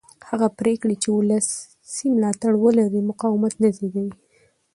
هغه 0.29 0.47
پرېکړې 0.59 0.95
چې 1.03 1.09
ولسي 1.11 2.05
ملاتړ 2.15 2.51
ولري 2.63 3.01
مقاومت 3.09 3.53
نه 3.63 3.69
زېږوي 3.77 4.13